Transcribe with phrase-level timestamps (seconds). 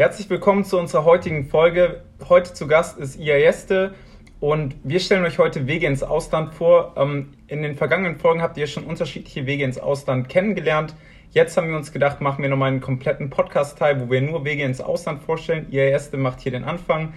[0.00, 2.00] Herzlich willkommen zu unserer heutigen Folge.
[2.26, 3.92] Heute zu Gast ist Ia Jeste
[4.40, 6.94] und wir stellen euch heute Wege ins Ausland vor.
[6.96, 10.94] Ähm, in den vergangenen Folgen habt ihr schon unterschiedliche Wege ins Ausland kennengelernt.
[11.32, 14.64] Jetzt haben wir uns gedacht, machen wir nochmal einen kompletten Podcast-Teil, wo wir nur Wege
[14.64, 15.66] ins Ausland vorstellen.
[15.70, 17.12] Ia Jeste macht hier den Anfang.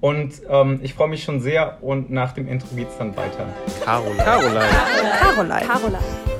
[0.00, 3.46] Und ähm, ich freue mich schon sehr und nach dem Intro geht es dann weiter.
[3.84, 4.24] Caroline.
[4.24, 4.66] Caroline.
[5.20, 5.66] Caroline.
[5.68, 6.33] Caroline.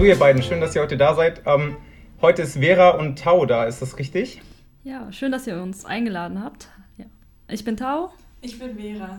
[0.00, 1.42] So, ihr beiden, schön, dass ihr heute da seid.
[1.44, 1.76] Ähm,
[2.22, 4.40] heute ist Vera und Tau da, ist das richtig?
[4.82, 6.70] Ja, schön, dass ihr uns eingeladen habt.
[6.96, 7.04] Ja.
[7.48, 8.10] Ich bin Tau.
[8.40, 9.18] Ich bin Vera.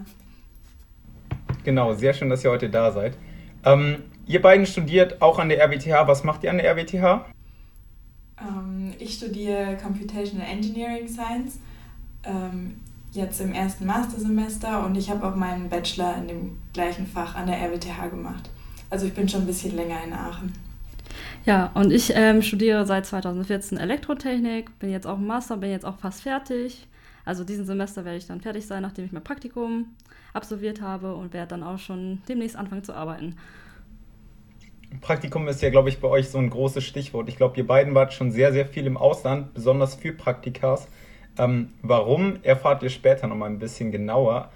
[1.63, 3.15] Genau, sehr schön, dass ihr heute da seid.
[3.63, 6.07] Ähm, ihr beiden studiert auch an der RWTH.
[6.07, 7.27] Was macht ihr an der RWTH?
[8.41, 11.59] Ähm, ich studiere Computational Engineering Science,
[12.23, 12.79] ähm,
[13.11, 17.45] jetzt im ersten Mastersemester und ich habe auch meinen Bachelor in dem gleichen Fach an
[17.45, 18.49] der RWTH gemacht.
[18.89, 20.70] Also ich bin schon ein bisschen länger in Aachen.
[21.45, 25.85] Ja, und ich ähm, studiere seit 2014 Elektrotechnik, bin jetzt auch im Master, bin jetzt
[25.85, 26.87] auch fast fertig.
[27.25, 29.87] Also diesen Semester werde ich dann fertig sein, nachdem ich mein Praktikum
[30.33, 33.35] absolviert habe und werde dann auch schon demnächst anfangen zu arbeiten.
[34.99, 37.29] Praktikum ist ja, glaube ich, bei euch so ein großes Stichwort.
[37.29, 40.87] Ich glaube, ihr beiden wart schon sehr, sehr viel im Ausland, besonders für Praktikas.
[41.37, 44.51] Ähm, warum, erfahrt ihr später nochmal ein bisschen genauer.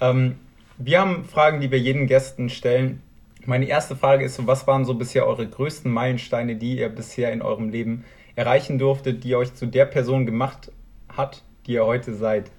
[0.00, 0.36] Ähm,
[0.76, 3.02] wir haben Fragen, die wir jeden Gästen stellen.
[3.48, 7.40] Meine erste Frage ist, was waren so bisher eure größten Meilensteine, die ihr bisher in
[7.40, 8.04] eurem Leben
[8.36, 10.70] erreichen durftet, die euch zu der Person gemacht
[11.08, 12.50] hat, die ihr heute seid?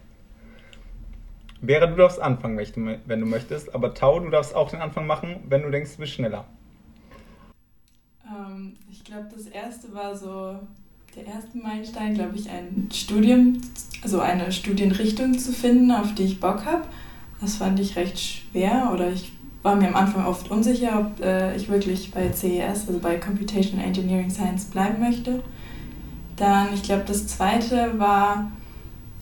[1.63, 2.57] Vera, du darfst anfangen,
[3.05, 5.99] wenn du möchtest, aber Tau, du darfst auch den Anfang machen, wenn du denkst, du
[5.99, 6.45] bist schneller.
[8.27, 10.57] Ähm, ich glaube, das erste war so
[11.15, 13.61] der erste Meilenstein, glaube ich, ein Studium,
[14.01, 16.85] also eine Studienrichtung zu finden, auf die ich Bock habe.
[17.41, 21.55] Das fand ich recht schwer oder ich war mir am Anfang oft unsicher, ob äh,
[21.55, 25.43] ich wirklich bei CES, also bei Computational Engineering Science, bleiben möchte.
[26.37, 28.49] Dann, ich glaube, das zweite war,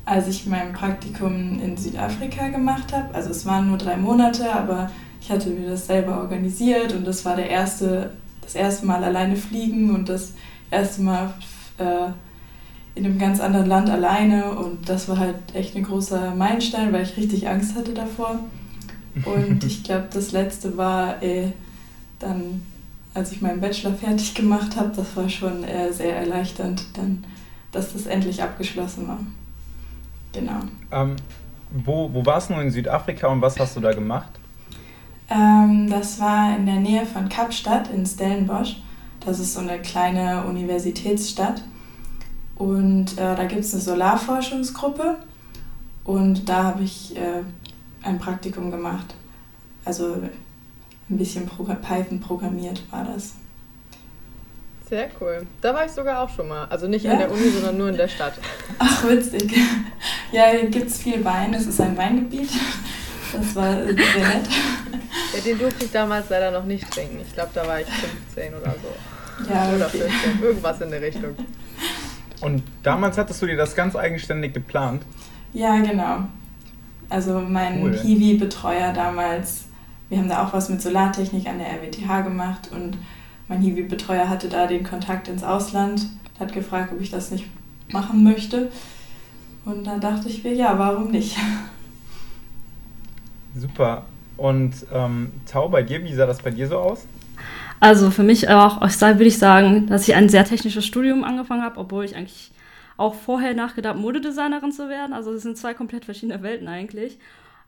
[0.05, 3.13] als ich mein Praktikum in Südafrika gemacht habe.
[3.13, 4.89] Also es waren nur drei Monate, aber
[5.19, 8.11] ich hatte mir das selber organisiert und das war der erste,
[8.41, 10.33] das erste Mal alleine fliegen und das
[10.71, 11.33] erste Mal
[11.79, 12.11] äh,
[12.95, 17.03] in einem ganz anderen Land alleine und das war halt echt ein großer Meilenstein, weil
[17.03, 18.39] ich richtig Angst hatte davor.
[19.25, 21.47] Und ich glaube, das letzte war äh,
[22.19, 22.61] dann,
[23.13, 27.23] als ich meinen Bachelor fertig gemacht habe, das war schon äh, sehr erleichternd, dann,
[27.71, 29.19] dass das endlich abgeschlossen war.
[30.33, 30.59] Genau.
[30.91, 31.15] Ähm,
[31.71, 34.31] wo, wo warst du in Südafrika und was hast du da gemacht?
[35.29, 38.77] Ähm, das war in der Nähe von Kapstadt in Stellenbosch.
[39.25, 41.63] Das ist so eine kleine Universitätsstadt.
[42.55, 45.17] Und äh, da gibt es eine Solarforschungsgruppe.
[46.05, 47.41] Und da habe ich äh,
[48.07, 49.13] ein Praktikum gemacht.
[49.85, 50.15] Also
[51.09, 53.35] ein bisschen Python programmiert war das.
[54.89, 55.45] Sehr cool.
[55.61, 56.65] Da war ich sogar auch schon mal.
[56.65, 57.11] Also nicht ja?
[57.11, 58.33] an der Uni, sondern nur in der Stadt.
[58.79, 59.53] Ach, witzig.
[60.31, 61.53] Ja, hier gibt es viel Wein.
[61.53, 62.49] Es ist ein Weingebiet.
[63.33, 64.47] Das war sehr nett.
[65.33, 67.19] Ja, den durfte ich damals leider noch nicht trinken.
[67.21, 69.53] Ich glaube, da war ich 15 oder so.
[69.53, 70.09] Ja, oder okay.
[70.31, 70.41] 14.
[70.41, 71.35] Irgendwas in der Richtung.
[72.39, 75.03] Und damals hattest du dir das ganz eigenständig geplant?
[75.53, 76.27] Ja, genau.
[77.09, 77.97] Also mein cool.
[77.97, 79.65] Hiwi-Betreuer damals,
[80.09, 82.97] wir haben da auch was mit Solartechnik an der RWTH gemacht und
[83.47, 86.07] mein Hiwi-Betreuer hatte da den Kontakt ins Ausland,
[86.39, 87.45] hat gefragt, ob ich das nicht
[87.91, 88.71] machen möchte.
[89.63, 91.37] Und da dachte ich mir, ja, warum nicht?
[93.55, 94.05] Super.
[94.35, 97.05] Und ähm, Tau, bei dir, wie sah das bei dir so aus?
[97.79, 101.79] Also für mich auch, würde ich sagen, dass ich ein sehr technisches Studium angefangen habe,
[101.79, 102.51] obwohl ich eigentlich
[102.97, 105.13] auch vorher nachgedacht, Modedesignerin zu werden.
[105.13, 107.19] Also es sind zwei komplett verschiedene Welten eigentlich.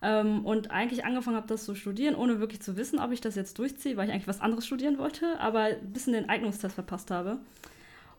[0.02, 3.36] Ähm, und eigentlich angefangen habe, das zu studieren, ohne wirklich zu wissen, ob ich das
[3.36, 7.12] jetzt durchziehe, weil ich eigentlich was anderes studieren wollte, aber ein bisschen den Eignungstest verpasst
[7.12, 7.40] habe.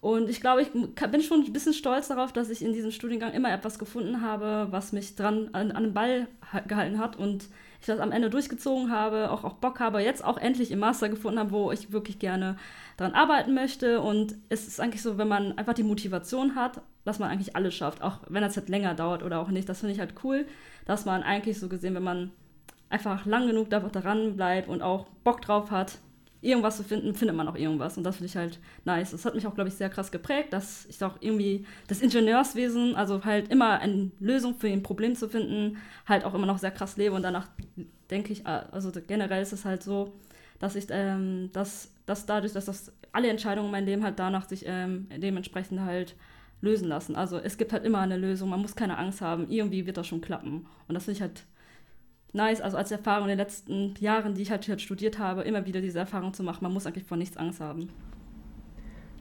[0.00, 3.32] Und ich glaube, ich bin schon ein bisschen stolz darauf, dass ich in diesem Studiengang
[3.32, 6.26] immer etwas gefunden habe, was mich dran an, an den Ball
[6.66, 7.44] gehalten hat und
[7.80, 11.08] ich das am Ende durchgezogen habe, auch, auch Bock habe, jetzt auch endlich im Master
[11.08, 12.56] gefunden habe, wo ich wirklich gerne
[12.96, 14.00] daran arbeiten möchte.
[14.00, 17.74] Und es ist eigentlich so, wenn man einfach die Motivation hat, dass man eigentlich alles
[17.74, 19.68] schafft, auch wenn das jetzt länger dauert oder auch nicht.
[19.68, 20.46] Das finde ich halt cool,
[20.84, 22.30] dass man eigentlich so gesehen, wenn man
[22.88, 25.98] einfach lang genug daran bleibt und auch Bock drauf hat,
[26.42, 27.96] irgendwas zu finden, findet man auch irgendwas.
[27.96, 29.10] Und das finde ich halt nice.
[29.10, 32.96] Das hat mich auch, glaube ich, sehr krass geprägt, dass ich auch irgendwie das Ingenieurswesen,
[32.96, 36.70] also halt immer eine Lösung für ein Problem zu finden, halt auch immer noch sehr
[36.70, 37.14] krass lebe.
[37.14, 37.48] Und danach
[38.10, 40.14] denke ich, also generell ist es halt so,
[40.58, 44.48] dass ich, ähm, dass, dass dadurch, dass das alle Entscheidungen in meinem Leben halt danach
[44.48, 46.16] sich ähm, dementsprechend halt
[46.60, 47.16] lösen lassen.
[47.16, 50.06] Also es gibt halt immer eine Lösung, man muss keine Angst haben, irgendwie wird das
[50.06, 50.66] schon klappen.
[50.88, 51.44] Und das finde ich halt
[52.32, 55.66] nice, also als Erfahrung in den letzten Jahren, die ich halt, halt studiert habe, immer
[55.66, 56.62] wieder diese Erfahrung zu machen.
[56.62, 57.88] Man muss eigentlich vor nichts Angst haben.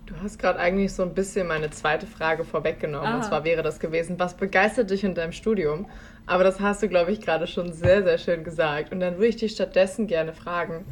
[0.05, 3.07] Du hast gerade eigentlich so ein bisschen meine zweite Frage vorweggenommen.
[3.07, 3.17] Aha.
[3.17, 5.85] Und zwar wäre das gewesen, was begeistert dich in deinem Studium?
[6.25, 8.91] Aber das hast du, glaube ich, gerade schon sehr, sehr schön gesagt.
[8.91, 10.83] Und dann würde ich dich stattdessen gerne fragen,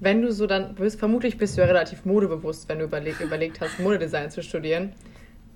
[0.00, 3.78] wenn du so dann, vermutlich bist du ja relativ modebewusst, wenn du überleg, überlegt hast,
[3.78, 4.94] Modedesign zu studieren.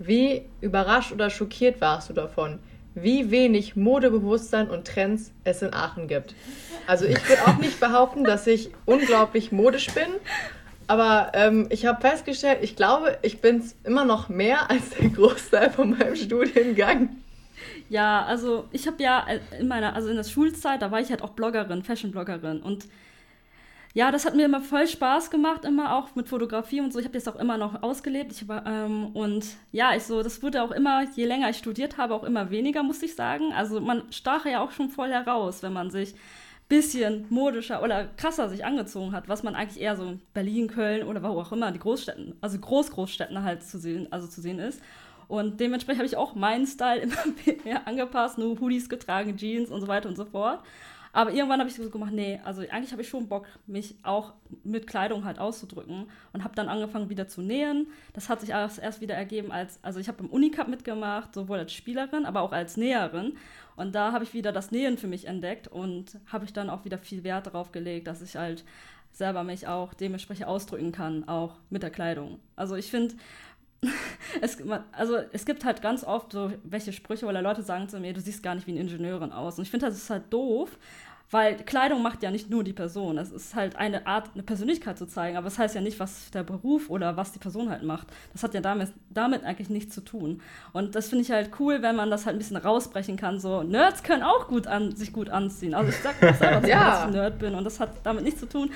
[0.02, 2.58] Wie überrascht oder schockiert warst du davon,
[2.94, 6.34] wie wenig Modebewusstsein und Trends es in Aachen gibt?
[6.86, 10.08] Also ich würde auch nicht behaupten, dass ich unglaublich modisch bin,
[10.86, 15.10] aber ähm, ich habe festgestellt, ich glaube, ich bin es immer noch mehr als der
[15.10, 17.10] Großteil von meinem Studiengang.
[17.90, 19.26] Ja, also ich habe ja
[19.58, 22.86] in meiner, also in der Schulzeit, da war ich halt auch Bloggerin, Fashion-Bloggerin und
[23.92, 27.00] ja, das hat mir immer voll Spaß gemacht, immer auch mit Fotografie und so.
[27.00, 28.30] Ich habe das auch immer noch ausgelebt.
[28.30, 32.14] Ich ähm, und ja, ich so, das wurde auch immer, je länger ich studiert habe,
[32.14, 33.52] auch immer weniger, muss ich sagen.
[33.52, 36.14] Also man stach ja auch schon voll heraus, wenn man sich
[36.70, 41.20] bisschen modischer oder krasser sich angezogen hat, was man eigentlich eher so Berlin, Köln oder
[41.22, 44.80] wo auch immer, die Großstädten, also Großgroßstädten halt zu sehen, also zu sehen ist.
[45.26, 47.16] Und dementsprechend habe ich auch meinen Style immer
[47.64, 50.60] mehr angepasst, nur Hoodies getragen, Jeans und so weiter und so fort.
[51.12, 54.34] Aber irgendwann habe ich so gemacht, nee, also eigentlich habe ich schon Bock, mich auch
[54.62, 57.88] mit Kleidung halt auszudrücken und habe dann angefangen wieder zu nähen.
[58.12, 61.58] Das hat sich erst, erst wieder ergeben als, also ich habe im Unicup mitgemacht, sowohl
[61.58, 63.36] als Spielerin, aber auch als Näherin.
[63.74, 66.84] Und da habe ich wieder das Nähen für mich entdeckt und habe ich dann auch
[66.84, 68.64] wieder viel Wert darauf gelegt, dass ich halt
[69.12, 72.38] selber mich auch dementsprechend ausdrücken kann, auch mit der Kleidung.
[72.56, 73.16] Also ich finde,
[74.40, 74.58] es,
[74.92, 78.20] also es gibt halt ganz oft so welche Sprüche oder Leute sagen zu mir, du
[78.20, 79.58] siehst gar nicht wie eine Ingenieurin aus.
[79.58, 80.78] Und ich finde, das ist halt doof,
[81.30, 83.16] weil Kleidung macht ja nicht nur die Person.
[83.16, 86.00] Es ist halt eine Art, eine Persönlichkeit zu zeigen, aber es das heißt ja nicht,
[86.00, 88.08] was der Beruf oder was die Person halt macht.
[88.32, 90.42] Das hat ja damit, damit eigentlich nichts zu tun.
[90.72, 93.38] Und das finde ich halt cool, wenn man das halt ein bisschen rausbrechen kann.
[93.38, 95.74] So, Nerds können auch gut an, sich gut anziehen.
[95.74, 96.90] Also ich sag auch selber, ja.
[96.90, 98.72] dass ich ein Nerd bin und das hat damit nichts zu tun,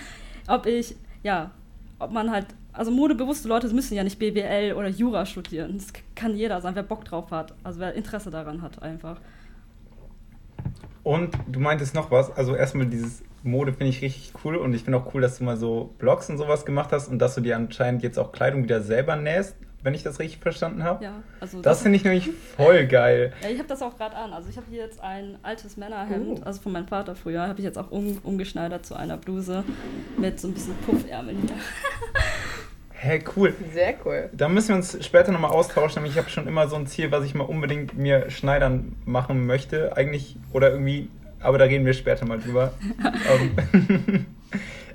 [0.46, 1.50] ob ich, ja,
[1.98, 5.78] ob man halt also modebewusste Leute müssen ja nicht BWL oder Jura studieren.
[5.78, 7.54] Das kann jeder sein, wer Bock drauf hat.
[7.62, 9.20] Also wer Interesse daran hat einfach.
[11.04, 14.84] Und du meintest noch was, also erstmal dieses Mode finde ich richtig cool und ich
[14.84, 17.42] finde auch cool, dass du mal so Blogs und sowas gemacht hast und dass du
[17.42, 19.54] dir anscheinend jetzt auch Kleidung wieder selber nähst
[19.84, 21.04] wenn ich das richtig verstanden habe.
[21.04, 23.32] Ja, also das, das finde ich nämlich voll geil.
[23.42, 24.32] Ja, ich habe das auch gerade an.
[24.32, 26.42] Also ich habe hier jetzt ein altes Männerhemd, oh.
[26.44, 29.62] also von meinem Vater früher, habe ich jetzt auch um, umgeschneidert zu einer Bluse
[30.16, 31.50] mit so ein bisschen Puffärmel hier.
[32.92, 33.54] Hä, hey, cool.
[33.74, 34.30] Sehr cool.
[34.32, 37.12] Da müssen wir uns später nochmal austauschen, nämlich ich habe schon immer so ein Ziel,
[37.12, 39.94] was ich mal unbedingt mir schneidern machen möchte.
[39.94, 41.10] Eigentlich, oder irgendwie,
[41.40, 42.72] aber da reden wir später mal drüber.
[43.28, 44.26] ähm,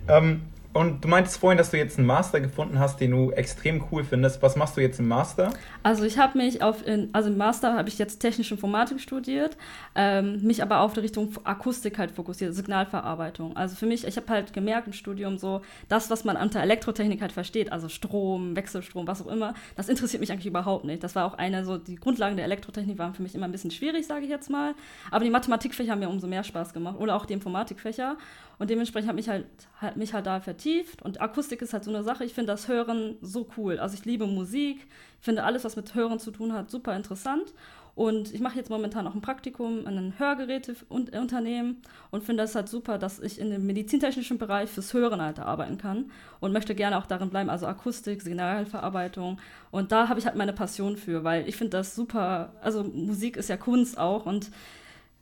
[0.08, 3.84] ähm und du meintest vorhin, dass du jetzt einen Master gefunden hast, den du extrem
[3.92, 4.42] cool findest.
[4.44, 5.52] Was machst du jetzt im Master?
[5.82, 9.58] Also ich habe mich auf, in, also im Master habe ich jetzt technische Informatik studiert,
[9.96, 13.58] ähm, mich aber auf die Richtung Akustik halt fokussiert, Signalverarbeitung.
[13.58, 17.22] Also für mich, ich habe halt gemerkt im Studium so, das, was man unter Elektrotechnik
[17.22, 21.04] halt versteht, also Strom, Wechselstrom, was auch immer, das interessiert mich eigentlich überhaupt nicht.
[21.04, 23.72] Das war auch eine so, die Grundlagen der Elektrotechnik waren für mich immer ein bisschen
[23.72, 24.76] schwierig, sage ich jetzt mal.
[25.10, 28.18] Aber die Mathematikfächer haben mir umso mehr Spaß gemacht oder auch die Informatikfächer.
[28.60, 29.46] Und dementsprechend habe ich halt,
[29.80, 31.02] halt mich halt da vertieft.
[31.02, 32.26] Und Akustik ist halt so eine Sache.
[32.26, 33.80] Ich finde das Hören so cool.
[33.80, 34.86] Also ich liebe Musik.
[35.20, 37.54] Ich finde alles, was mit Hören zu tun hat, super interessant.
[37.96, 42.70] Und ich mache jetzt momentan auch ein Praktikum in einem Hörgeräteunternehmen und finde das halt
[42.70, 46.98] super, dass ich in dem medizintechnischen Bereich fürs Hören halt arbeiten kann und möchte gerne
[46.98, 49.42] auch darin bleiben, also Akustik, Signalverarbeitung.
[49.72, 53.36] Und da habe ich halt meine Passion für, weil ich finde das super, also Musik
[53.36, 54.50] ist ja Kunst auch und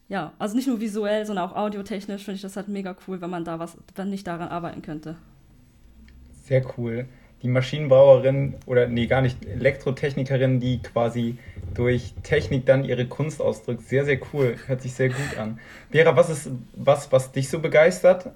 [0.09, 3.29] ja, also nicht nur visuell, sondern auch audiotechnisch finde ich das halt mega cool, wenn
[3.29, 5.15] man da was, wenn nicht daran arbeiten könnte.
[6.45, 7.05] Sehr cool.
[7.43, 11.37] Die Maschinenbauerin oder nee, gar nicht Elektrotechnikerin, die quasi
[11.75, 13.83] durch Technik dann ihre Kunst ausdrückt.
[13.83, 14.55] Sehr, sehr cool.
[14.65, 15.59] Hört sich sehr gut an.
[15.91, 18.31] Vera, was ist was, was dich so begeistert?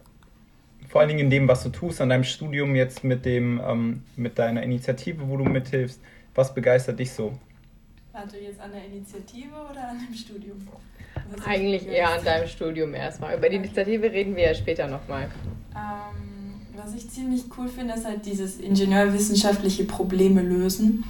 [0.89, 4.03] Vor allen Dingen in dem, was du tust, an deinem Studium jetzt mit dem, ähm,
[4.17, 5.99] mit deiner Initiative, wo du mithilfst.
[6.35, 7.39] Was begeistert dich so?
[8.11, 10.67] Warte, jetzt an der Initiative oder an dem Studium?
[11.45, 13.37] Eigentlich eher an deinem Studium erstmal.
[13.37, 15.29] Über die Initiative reden wir ja später nochmal.
[15.75, 21.03] Ähm, was ich ziemlich cool finde, ist halt dieses ingenieurwissenschaftliche Probleme lösen.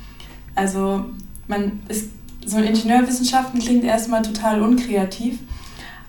[0.56, 1.06] Also
[1.48, 2.10] man ist,
[2.46, 5.40] so Ingenieurwissenschaften klingt erstmal total unkreativ,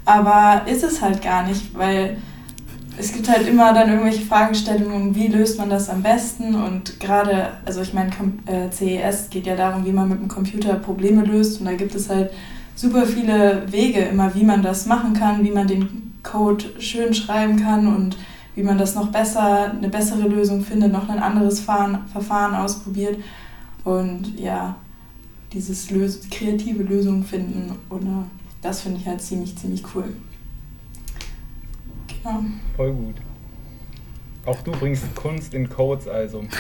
[0.05, 2.17] aber ist es halt gar nicht, weil
[2.99, 7.53] es gibt halt immer dann irgendwelche Fragestellungen, wie löst man das am besten und gerade,
[7.65, 8.11] also ich meine,
[8.47, 11.95] äh, CES geht ja darum, wie man mit dem Computer Probleme löst und da gibt
[11.95, 12.31] es halt
[12.75, 17.57] super viele Wege immer, wie man das machen kann, wie man den Code schön schreiben
[17.63, 18.17] kann und
[18.55, 23.19] wie man das noch besser, eine bessere Lösung findet, noch ein anderes Fahren, Verfahren ausprobiert
[23.85, 24.77] und ja,
[25.53, 28.25] dieses Lös kreative Lösungen finden oder
[28.61, 30.05] das finde ich halt ziemlich, ziemlich cool.
[32.25, 32.43] Ja.
[32.77, 33.17] Voll gut.
[34.45, 36.41] Auch du bringst Kunst in Codes, also.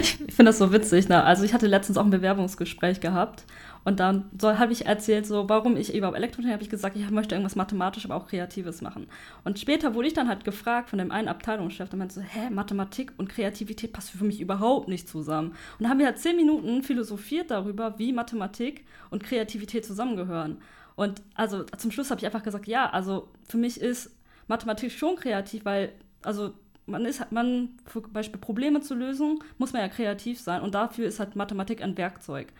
[0.00, 1.08] ich finde das so witzig.
[1.08, 1.24] Ne?
[1.24, 3.44] Also ich hatte letztens auch ein Bewerbungsgespräch gehabt
[3.86, 7.10] und dann so, habe ich erzählt, so warum ich überhaupt Elektrotechnik habe ich gesagt, ich
[7.10, 9.06] möchte irgendwas mathematisch, aber auch Kreatives machen.
[9.44, 12.50] Und später wurde ich dann halt gefragt von dem einen Abteilungschef, der meinte so, hä,
[12.50, 15.50] Mathematik und Kreativität passt für mich überhaupt nicht zusammen.
[15.50, 20.58] Und dann haben wir halt zehn Minuten philosophiert darüber, wie Mathematik und Kreativität zusammengehören.
[20.96, 24.15] Und also zum Schluss habe ich einfach gesagt, ja, also für mich ist
[24.48, 26.52] Mathematik schon kreativ, weil, also
[26.86, 31.06] man ist, man, zum Beispiel Probleme zu lösen, muss man ja kreativ sein und dafür
[31.06, 32.52] ist halt Mathematik ein Werkzeug.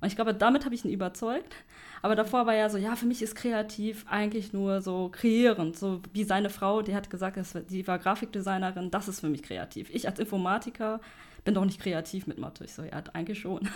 [0.00, 1.54] Und ich glaube, damit habe ich ihn überzeugt.
[2.02, 5.78] Aber davor war ja so, ja, für mich ist kreativ eigentlich nur so kreierend.
[5.78, 7.38] So wie seine Frau, die hat gesagt,
[7.70, 9.88] die war Grafikdesignerin, das ist für mich kreativ.
[9.90, 11.00] Ich als Informatiker
[11.44, 12.64] bin doch nicht kreativ mit Mathe.
[12.64, 13.60] Ich so, ja, eigentlich schon.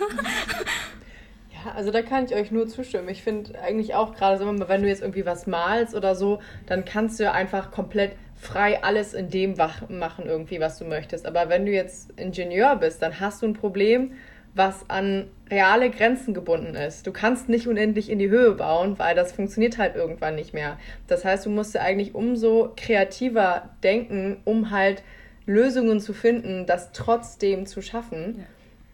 [1.65, 3.09] Ja, also da kann ich euch nur zustimmen.
[3.09, 7.19] Ich finde eigentlich auch gerade, wenn du jetzt irgendwie was malst oder so, dann kannst
[7.19, 11.25] du einfach komplett frei alles in dem machen irgendwie, was du möchtest.
[11.25, 14.13] Aber wenn du jetzt Ingenieur bist, dann hast du ein Problem,
[14.55, 17.05] was an reale Grenzen gebunden ist.
[17.05, 20.77] Du kannst nicht unendlich in die Höhe bauen, weil das funktioniert halt irgendwann nicht mehr.
[21.07, 25.03] Das heißt, du musst ja eigentlich umso kreativer denken, um halt
[25.45, 28.35] Lösungen zu finden, das trotzdem zu schaffen.
[28.39, 28.45] Ja.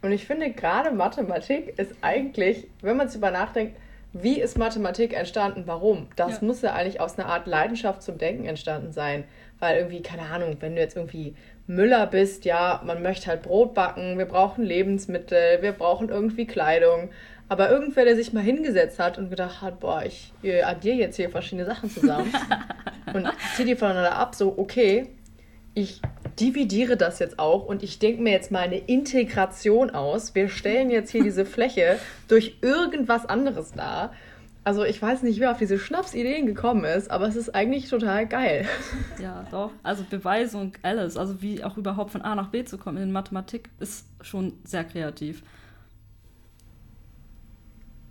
[0.06, 3.76] Und ich finde, gerade Mathematik ist eigentlich, wenn man es über nachdenkt,
[4.14, 5.64] wie ist Mathematik entstanden?
[5.66, 6.10] Warum?
[6.16, 6.46] Das ja.
[6.46, 9.24] muss ja eigentlich aus einer Art Leidenschaft zum Denken entstanden sein.
[9.58, 11.34] Weil irgendwie, keine Ahnung, wenn du jetzt irgendwie
[11.66, 17.10] Müller bist, ja, man möchte halt Brot backen, wir brauchen Lebensmittel, wir brauchen irgendwie Kleidung.
[17.50, 20.34] Aber irgendwer, der sich mal hingesetzt hat und gedacht hat, boah, ich
[20.64, 22.32] addiere jetzt hier verschiedene Sachen zusammen
[23.16, 25.08] und ziehe die voneinander ab, so, okay,
[25.74, 26.00] ich
[26.40, 30.36] dividiere das jetzt auch und ich denke mir jetzt mal eine Integration aus.
[30.36, 34.14] Wir stellen jetzt hier diese Fläche durch irgendwas anderes dar.
[34.64, 38.28] Also ich weiß nicht, wer auf diese Schnapsideen gekommen ist, aber es ist eigentlich total
[38.28, 38.66] geil.
[39.22, 39.72] Ja, doch.
[39.84, 41.18] Also Beweisung, alles.
[41.18, 44.84] Also wie auch überhaupt von A nach B zu kommen in Mathematik ist schon sehr
[44.84, 45.44] kreativ.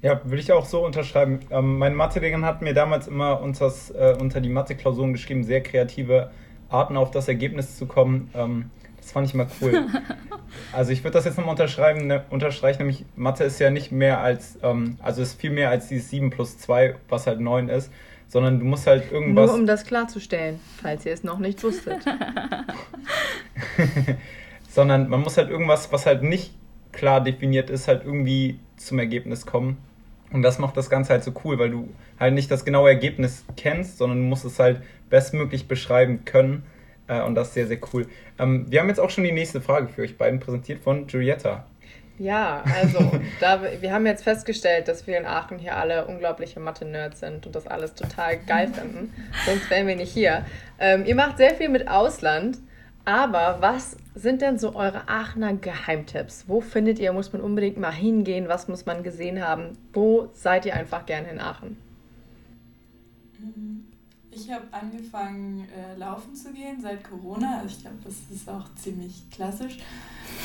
[0.00, 1.40] Ja, würde ich auch so unterschreiben.
[1.50, 6.30] Ähm, meine Mathelehrerin hat mir damals immer unters, äh, unter die Mathe-Klausuren geschrieben, sehr kreative
[6.74, 8.30] Arten auf das Ergebnis zu kommen.
[8.34, 9.86] Ähm, das fand ich mal cool.
[10.72, 14.20] also ich würde das jetzt nochmal unterschreiben, ne, unterstreichen, nämlich Mathe ist ja nicht mehr
[14.20, 17.92] als, ähm, also ist viel mehr als dieses 7 plus 2, was halt 9 ist,
[18.28, 19.50] sondern du musst halt irgendwas...
[19.50, 22.04] Nur um das klarzustellen, falls ihr es noch nicht wusstet.
[24.68, 26.54] sondern man muss halt irgendwas, was halt nicht
[26.92, 29.78] klar definiert ist, halt irgendwie zum Ergebnis kommen.
[30.34, 31.88] Und das macht das Ganze halt so cool, weil du
[32.18, 36.64] halt nicht das genaue Ergebnis kennst, sondern du musst es halt bestmöglich beschreiben können.
[37.06, 38.08] Äh, und das ist sehr, sehr cool.
[38.40, 41.64] Ähm, wir haben jetzt auch schon die nächste Frage für euch beiden präsentiert von Giulietta.
[42.18, 47.20] Ja, also da, wir haben jetzt festgestellt, dass wir in Aachen hier alle unglaubliche Mathe-Nerds
[47.20, 49.14] sind und das alles total geil finden.
[49.46, 50.44] Sonst wären wir nicht hier.
[50.80, 52.58] Ähm, ihr macht sehr viel mit Ausland.
[53.04, 56.44] Aber was sind denn so eure Aachener Geheimtipps?
[56.46, 58.48] Wo findet ihr, muss man unbedingt mal hingehen?
[58.48, 59.76] Was muss man gesehen haben?
[59.92, 61.76] Wo seid ihr einfach gerne in Aachen?
[64.30, 67.58] Ich habe angefangen, äh, laufen zu gehen seit Corona.
[67.58, 69.78] Also ich glaube, das ist auch ziemlich klassisch.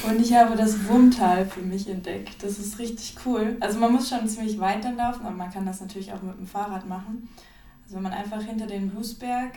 [0.08, 2.44] Und ich habe das Wurmtal für mich entdeckt.
[2.44, 3.58] Das ist richtig cool.
[3.60, 6.38] Also man muss schon ziemlich weit dann laufen, aber man kann das natürlich auch mit
[6.38, 7.30] dem Fahrrad machen.
[7.84, 9.54] Also wenn man einfach hinter den Bluesberg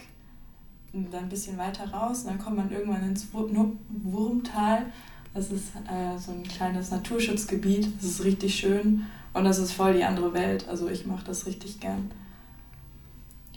[0.92, 4.86] dann ein bisschen weiter raus und dann kommt man irgendwann ins Wurmtal.
[5.34, 7.88] Das ist äh, so ein kleines Naturschutzgebiet.
[7.96, 10.68] Das ist richtig schön und das ist voll die andere Welt.
[10.68, 12.10] Also ich mache das richtig gern.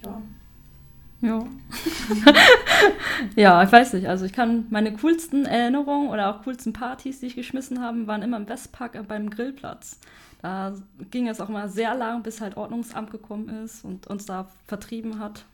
[0.04, 0.22] Ja.
[1.22, 1.46] Ja.
[3.36, 4.08] ja, ich weiß nicht.
[4.08, 8.22] Also ich kann meine coolsten Erinnerungen oder auch coolsten Partys, die ich geschmissen habe, waren
[8.22, 10.00] immer im Westpark beim Grillplatz.
[10.42, 10.76] Da
[11.10, 15.20] ging es auch mal sehr lang, bis halt Ordnungsamt gekommen ist und uns da vertrieben
[15.20, 15.46] hat.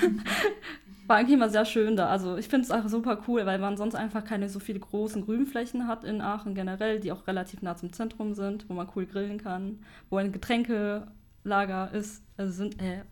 [1.06, 2.08] War eigentlich immer sehr schön da.
[2.08, 5.24] Also ich finde es auch super cool, weil man sonst einfach keine so viele großen
[5.24, 9.06] Grünflächen hat in Aachen generell, die auch relativ nah zum Zentrum sind, wo man cool
[9.06, 13.02] grillen kann, wo ein Getränkelager ist, also sind, äh,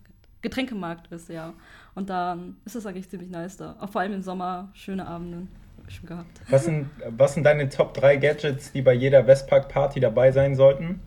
[0.41, 1.53] Getränkemarkt ist, ja.
[1.95, 3.77] Und da ist es eigentlich ziemlich nice da.
[3.79, 5.47] Auch vor allem im Sommer schöne Abende
[5.87, 6.41] schon gehabt.
[6.49, 10.99] Was sind, was sind deine Top 3 Gadgets, die bei jeder Westpark-Party dabei sein sollten?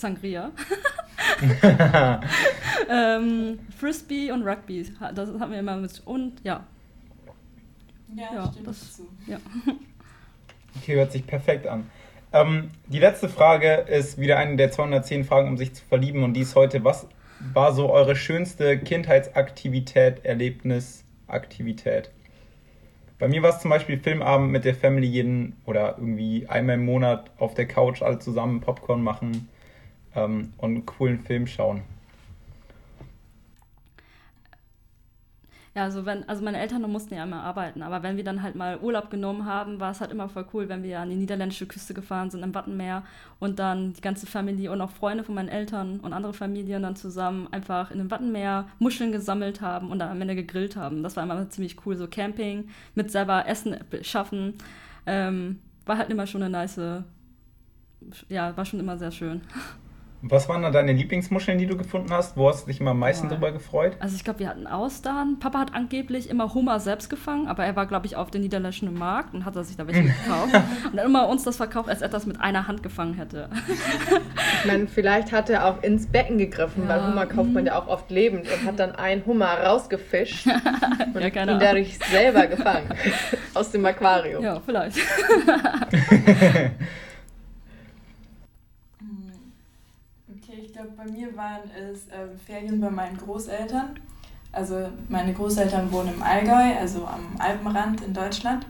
[0.00, 0.50] Sangria.
[2.90, 6.02] ähm, Frisbee und Rugby, das haben wir immer mit.
[6.04, 6.64] Und ja.
[8.14, 9.08] Ja, ja das, dazu.
[9.26, 9.38] Ja.
[10.82, 11.90] Okay, hört sich perfekt an.
[12.32, 16.22] Ähm, die letzte Frage ist wieder eine der 210 Fragen, um sich zu verlieben.
[16.22, 17.08] Und die ist heute: Was
[17.52, 22.12] war so eure schönste Kindheitsaktivität, Erlebnis, Aktivität?
[23.18, 26.84] Bei mir war es zum Beispiel Filmabend mit der Family jeden oder irgendwie einmal im
[26.84, 29.48] Monat auf der Couch alle zusammen Popcorn machen
[30.24, 31.82] ähm, und einen coolen Film schauen.
[35.78, 38.56] Ja, also wenn, also meine Eltern mussten ja immer arbeiten, aber wenn wir dann halt
[38.56, 41.66] mal Urlaub genommen haben, war es halt immer voll cool, wenn wir an die niederländische
[41.66, 43.04] Küste gefahren sind im Wattenmeer
[43.38, 46.96] und dann die ganze Familie und auch Freunde von meinen Eltern und andere Familien dann
[46.96, 51.04] zusammen einfach in dem Wattenmeer Muscheln gesammelt haben und dann am Ende gegrillt haben.
[51.04, 54.54] Das war immer ziemlich cool, so Camping mit selber Essen schaffen.
[55.06, 57.04] Ähm, war halt immer schon eine nice,
[58.28, 59.42] ja, war schon immer sehr schön.
[60.20, 62.36] Was waren da deine Lieblingsmuscheln, die du gefunden hast?
[62.36, 63.34] Wo hast du dich immer am meisten Boah.
[63.34, 63.96] drüber gefreut?
[64.00, 65.38] Also ich glaube, wir hatten Austern.
[65.38, 68.92] Papa hat angeblich immer Hummer selbst gefangen, aber er war, glaube ich, auf dem niederländischen
[68.94, 70.54] Markt und hat sich da welche gekauft.
[70.90, 73.48] und dann immer uns das verkauft, als er das mit einer Hand gefangen hätte.
[74.60, 76.88] ich meine, vielleicht hat er auch ins Becken gegriffen, ja.
[76.88, 80.46] weil Hummer kauft man ja auch oft lebend und hat dann einen Hummer rausgefischt
[81.14, 82.88] und ja, ihn dadurch selber gefangen.
[83.54, 84.42] Aus dem Aquarium.
[84.42, 84.98] Ja, vielleicht.
[90.78, 93.94] glaube, bei mir waren es äh, Ferien bei meinen Großeltern.
[94.50, 98.66] Also meine Großeltern wohnen im Allgäu, also am Alpenrand in Deutschland.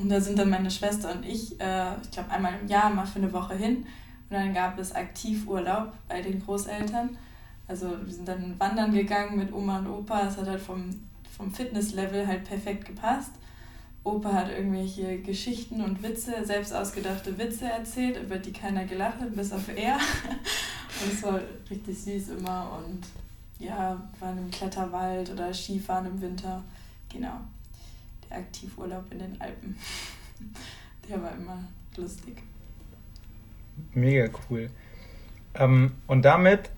[0.00, 3.04] Und da sind dann meine Schwester und ich, äh, ich glaube einmal im Jahr mal
[3.04, 3.78] für eine Woche hin.
[3.78, 7.16] Und dann gab es Aktivurlaub bei den Großeltern.
[7.66, 10.28] Also wir sind dann wandern gegangen mit Oma und Opa.
[10.28, 10.88] Es hat halt vom,
[11.36, 13.32] vom Fitnesslevel halt perfekt gepasst.
[14.04, 19.34] Opa hat irgendwelche Geschichten und Witze, selbst ausgedachte Witze erzählt, über die keiner gelacht hat,
[19.34, 19.98] bis auf er.
[21.06, 23.06] Es war richtig süß immer und
[23.58, 26.62] ja, waren im Kletterwald oder Skifahren im Winter.
[27.12, 27.40] Genau.
[28.28, 29.76] Der Aktivurlaub in den Alpen.
[31.08, 31.62] Der war immer
[31.96, 32.36] lustig.
[33.92, 34.70] Mega cool.
[35.54, 36.70] Ähm, und damit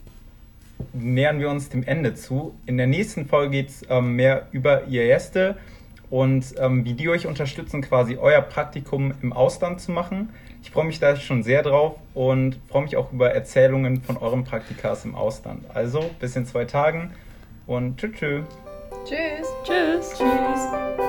[0.93, 2.55] nähern wir uns dem Ende zu.
[2.67, 5.57] In der nächsten Folge geht es ähm, mehr über ihr erste
[6.11, 10.31] und ähm, wie die euch unterstützen, quasi euer Praktikum im Ausland zu machen.
[10.63, 14.45] Ich freue mich da schon sehr drauf und freue mich auch über Erzählungen von euren
[14.45, 15.65] Praktikas im Ausland.
[15.73, 17.13] Also bis in zwei Tagen
[17.67, 18.45] und tschüss.
[19.05, 19.47] Tschüss.
[19.65, 20.19] Tschüss.
[20.19, 21.06] Tschüss.